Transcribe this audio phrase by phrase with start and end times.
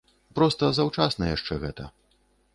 [0.39, 1.89] Проста заўчасна яшчэ гэта.